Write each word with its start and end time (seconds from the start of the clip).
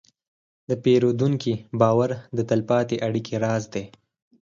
د 0.69 0.71
پیرودونکي 0.83 1.53
باور 1.79 2.09
د 2.37 2.39
تلپاتې 2.49 2.95
اړیکې 3.07 3.35
راز 3.43 3.63
دی. 3.73 3.85